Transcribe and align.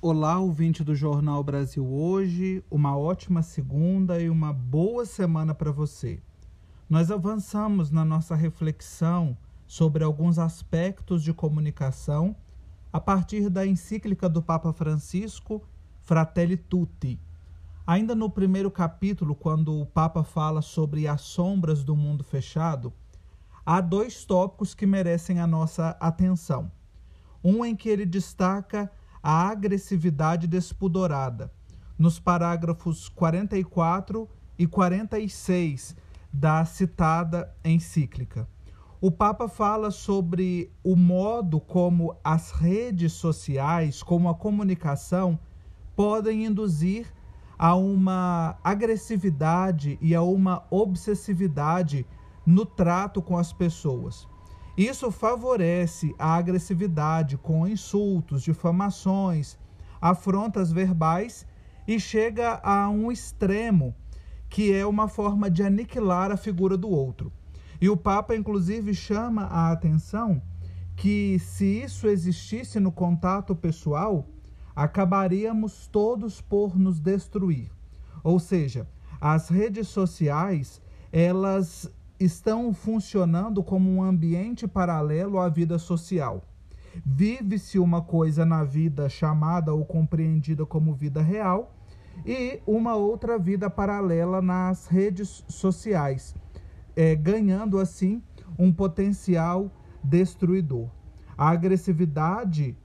Olá, 0.00 0.38
ouvinte 0.38 0.84
do 0.84 0.94
Jornal 0.94 1.42
Brasil 1.42 1.84
Hoje, 1.84 2.62
uma 2.70 2.96
ótima 2.96 3.42
segunda 3.42 4.20
e 4.20 4.30
uma 4.30 4.52
boa 4.52 5.04
semana 5.04 5.52
para 5.52 5.72
você. 5.72 6.22
Nós 6.88 7.10
avançamos 7.10 7.90
na 7.90 8.04
nossa 8.04 8.36
reflexão 8.36 9.36
sobre 9.66 10.04
alguns 10.04 10.38
aspectos 10.38 11.20
de 11.20 11.34
comunicação 11.34 12.36
a 12.92 13.00
partir 13.00 13.50
da 13.50 13.66
encíclica 13.66 14.28
do 14.28 14.40
Papa 14.40 14.72
Francisco, 14.72 15.64
Fratelli 16.02 16.56
Tutti. 16.56 17.20
Ainda 17.84 18.14
no 18.14 18.30
primeiro 18.30 18.70
capítulo, 18.70 19.34
quando 19.34 19.80
o 19.80 19.84
Papa 19.84 20.22
fala 20.22 20.62
sobre 20.62 21.08
as 21.08 21.22
sombras 21.22 21.82
do 21.82 21.96
mundo 21.96 22.22
fechado, 22.22 22.92
há 23.66 23.80
dois 23.80 24.24
tópicos 24.24 24.74
que 24.74 24.86
merecem 24.86 25.40
a 25.40 25.46
nossa 25.46 25.96
atenção. 25.98 26.70
Um 27.42 27.64
em 27.64 27.74
que 27.74 27.88
ele 27.88 28.06
destaca 28.06 28.88
a 29.22 29.48
agressividade 29.48 30.46
despudorada, 30.46 31.52
nos 31.98 32.18
parágrafos 32.18 33.08
44 33.08 34.28
e 34.58 34.66
46 34.66 35.96
da 36.32 36.64
citada 36.64 37.54
encíclica. 37.64 38.48
O 39.00 39.10
Papa 39.10 39.48
fala 39.48 39.92
sobre 39.92 40.72
o 40.82 40.96
modo 40.96 41.60
como 41.60 42.16
as 42.22 42.50
redes 42.50 43.12
sociais, 43.12 44.02
como 44.02 44.28
a 44.28 44.34
comunicação, 44.34 45.38
podem 45.94 46.44
induzir 46.44 47.06
a 47.56 47.74
uma 47.74 48.56
agressividade 48.62 49.98
e 50.00 50.14
a 50.14 50.22
uma 50.22 50.64
obsessividade 50.70 52.06
no 52.46 52.64
trato 52.64 53.20
com 53.20 53.36
as 53.36 53.52
pessoas. 53.52 54.26
Isso 54.78 55.10
favorece 55.10 56.14
a 56.16 56.36
agressividade 56.36 57.36
com 57.36 57.66
insultos, 57.66 58.44
difamações, 58.44 59.58
afrontas 60.00 60.70
verbais 60.70 61.44
e 61.84 61.98
chega 61.98 62.60
a 62.62 62.88
um 62.88 63.10
extremo 63.10 63.92
que 64.48 64.72
é 64.72 64.86
uma 64.86 65.08
forma 65.08 65.50
de 65.50 65.64
aniquilar 65.64 66.30
a 66.30 66.36
figura 66.36 66.76
do 66.76 66.88
outro. 66.88 67.32
E 67.80 67.88
o 67.88 67.96
Papa, 67.96 68.36
inclusive, 68.36 68.94
chama 68.94 69.46
a 69.46 69.72
atenção 69.72 70.40
que 70.94 71.40
se 71.40 71.82
isso 71.82 72.06
existisse 72.06 72.78
no 72.78 72.92
contato 72.92 73.56
pessoal, 73.56 74.28
acabaríamos 74.76 75.88
todos 75.88 76.40
por 76.40 76.78
nos 76.78 77.00
destruir. 77.00 77.68
Ou 78.22 78.38
seja, 78.38 78.86
as 79.20 79.48
redes 79.48 79.88
sociais, 79.88 80.80
elas 81.12 81.90
estão 82.18 82.72
funcionando 82.72 83.62
como 83.62 83.90
um 83.90 84.02
ambiente 84.02 84.66
paralelo 84.66 85.38
à 85.38 85.48
vida 85.48 85.78
social. 85.78 86.42
Vive-se 87.04 87.78
uma 87.78 88.02
coisa 88.02 88.44
na 88.44 88.64
vida 88.64 89.08
chamada 89.08 89.72
ou 89.72 89.84
compreendida 89.84 90.66
como 90.66 90.94
vida 90.94 91.22
real 91.22 91.74
e 92.26 92.60
uma 92.66 92.96
outra 92.96 93.38
vida 93.38 93.70
paralela 93.70 94.42
nas 94.42 94.86
redes 94.86 95.44
sociais, 95.48 96.34
é, 96.96 97.14
ganhando 97.14 97.78
assim 97.78 98.22
um 98.58 98.72
potencial 98.72 99.70
destruidor. 100.02 100.88
A 101.36 101.50
agressividade, 101.50 102.76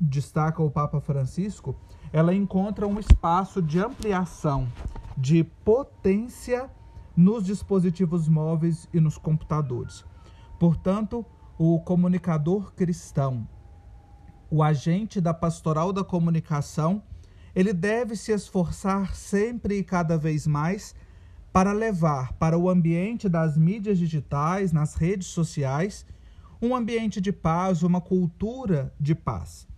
destaca 0.00 0.60
o 0.60 0.70
Papa 0.70 1.00
Francisco, 1.00 1.76
ela 2.12 2.34
encontra 2.34 2.86
um 2.86 2.98
espaço 2.98 3.62
de 3.62 3.78
ampliação, 3.78 4.66
de 5.16 5.44
potência 5.44 6.68
nos 7.16 7.44
dispositivos 7.44 8.28
móveis 8.28 8.88
e 8.92 9.00
nos 9.00 9.18
computadores. 9.18 10.04
Portanto, 10.58 11.24
o 11.58 11.80
comunicador 11.80 12.72
cristão, 12.74 13.46
o 14.50 14.62
agente 14.62 15.20
da 15.20 15.34
pastoral 15.34 15.92
da 15.92 16.04
comunicação, 16.04 17.02
ele 17.54 17.72
deve 17.72 18.16
se 18.16 18.32
esforçar 18.32 19.14
sempre 19.14 19.78
e 19.78 19.84
cada 19.84 20.16
vez 20.16 20.46
mais 20.46 20.94
para 21.52 21.72
levar 21.72 22.32
para 22.34 22.56
o 22.56 22.70
ambiente 22.70 23.28
das 23.28 23.58
mídias 23.58 23.98
digitais, 23.98 24.72
nas 24.72 24.94
redes 24.94 25.28
sociais, 25.28 26.06
um 26.60 26.74
ambiente 26.74 27.20
de 27.20 27.32
paz, 27.32 27.82
uma 27.82 28.00
cultura 28.00 28.94
de 28.98 29.14
paz. 29.14 29.68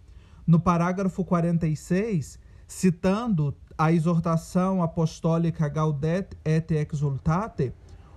No 0.47 0.61
parágrafo 0.61 1.25
46, 1.25 2.39
citando 2.67 3.56
a 3.77 3.93
exortação 3.93 4.83
apostólica 4.83 5.69
Gaudet 5.69 6.37
et 6.45 6.73
Exultate, 6.73 7.73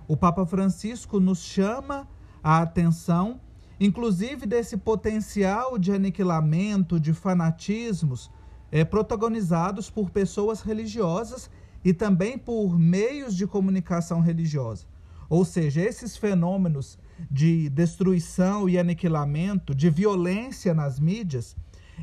o 0.06 0.16
Papa 0.16 0.46
Francisco 0.46 1.18
nos 1.18 1.40
chama 1.40 2.08
a 2.42 2.62
atenção, 2.62 3.40
inclusive 3.80 4.46
desse 4.46 4.76
potencial 4.76 5.76
de 5.76 5.92
aniquilamento, 5.92 6.98
de 7.00 7.12
fanatismos, 7.12 8.30
é, 8.70 8.84
protagonizados 8.84 9.90
por 9.90 10.10
pessoas 10.10 10.60
religiosas 10.60 11.50
e 11.84 11.92
também 11.92 12.38
por 12.38 12.78
meios 12.78 13.36
de 13.36 13.46
comunicação 13.46 14.20
religiosa. 14.20 14.86
Ou 15.28 15.44
seja, 15.44 15.82
esses 15.82 16.16
fenômenos 16.16 16.98
de 17.30 17.68
destruição 17.68 18.68
e 18.68 18.78
aniquilamento, 18.78 19.74
de 19.74 19.90
violência 19.90 20.72
nas 20.72 20.98
mídias, 21.00 21.56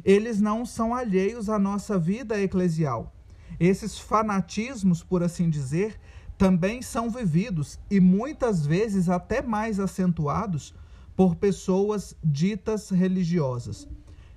eles 0.03 0.41
não 0.41 0.65
são 0.65 0.93
alheios 0.93 1.49
à 1.49 1.57
nossa 1.57 1.97
vida 1.97 2.39
eclesial. 2.39 3.14
Esses 3.59 3.97
fanatismos, 3.97 5.03
por 5.03 5.23
assim 5.23 5.49
dizer, 5.49 5.99
também 6.37 6.81
são 6.81 7.09
vividos 7.09 7.79
e 7.89 7.99
muitas 7.99 8.65
vezes 8.65 9.09
até 9.09 9.41
mais 9.41 9.79
acentuados 9.79 10.73
por 11.15 11.35
pessoas 11.35 12.15
ditas 12.23 12.89
religiosas. 12.89 13.87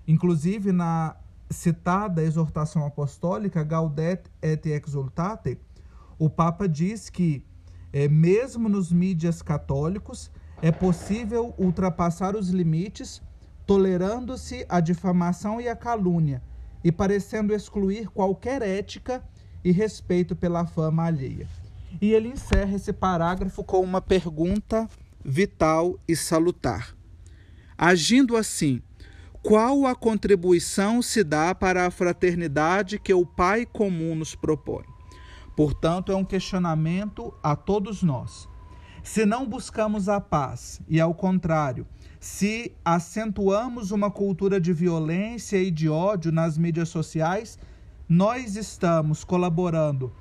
Inclusive, 0.07 0.71
na 0.73 1.17
citada 1.51 2.23
exortação 2.23 2.87
apostólica 2.87 3.65
Gaudet 3.65 4.31
et 4.41 4.67
Exultate, 4.67 5.59
o 6.19 6.31
Papa 6.31 6.69
diz 6.69 7.11
que, 7.11 7.45
é, 7.93 8.09
mesmo 8.09 8.69
nos 8.69 8.93
mídias 8.93 9.43
católicos, 9.43 10.31
é 10.61 10.71
possível 10.71 11.55
ultrapassar 11.59 12.37
os 12.37 12.49
limites, 12.51 13.23
tolerando-se 13.67 14.65
a 14.69 14.81
difamação 14.81 15.61
e 15.61 15.69
a 15.69 15.77
calúnia, 15.77 16.43
e 16.83 16.93
parecendo 16.93 17.55
excluir 17.55 18.09
qualquer 18.09 18.63
ética 18.63 19.23
e 19.65 19.71
respeito 19.73 20.37
pela 20.37 20.67
fama 20.67 21.05
alheia. 21.05 21.49
E 22.01 22.13
ele 22.13 22.29
encerra 22.29 22.77
esse 22.77 22.93
parágrafo 22.93 23.65
com 23.65 23.81
uma 23.81 24.01
pergunta 24.01 24.89
vital 25.25 25.99
e 26.07 26.15
salutar. 26.15 26.95
Agindo 27.77 28.37
assim, 28.37 28.83
qual 29.43 29.87
a 29.87 29.95
contribuição 29.95 31.01
se 31.01 31.25
dá 31.25 31.55
para 31.55 31.87
a 31.87 31.91
fraternidade 31.91 32.99
que 32.99 33.15
o 33.15 33.25
Pai 33.25 33.65
comum 33.65 34.15
nos 34.15 34.35
propõe? 34.35 34.85
Portanto, 35.57 36.13
é 36.13 36.17
um 36.17 36.25
questionamento 36.25 37.35
a 37.43 37.57
todos 37.57 38.03
nós. 38.03 38.49
Se 39.11 39.25
não 39.25 39.49
buscamos 39.49 40.07
a 40.07 40.21
paz 40.21 40.83
e, 40.87 41.01
ao 41.01 41.15
contrário, 41.15 41.87
se 42.21 42.77
acentuamos 42.85 43.91
uma 43.91 44.11
cultura 44.11 44.61
de 44.61 44.71
violência 44.71 45.57
e 45.57 45.71
de 45.71 45.89
ódio 45.89 46.31
nas 46.31 46.59
mídias 46.59 46.91
sociais, 46.91 47.59
nós 48.07 48.55
estamos 48.55 49.25
colaborando 49.25 50.13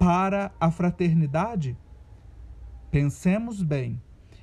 para 0.00 0.50
a 0.58 0.68
fraternidade? 0.68 1.78
Pensemos 2.90 3.62
bem 3.62 4.02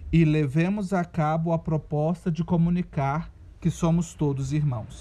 e 0.09 0.23
levemos 0.23 0.93
a 0.93 1.03
cabo 1.03 1.51
a 1.51 1.59
proposta 1.59 2.31
de 2.31 2.45
comunicar 2.45 3.29
que 3.59 3.69
somos 3.69 4.13
todos 4.13 4.53
irmãos. 4.53 4.99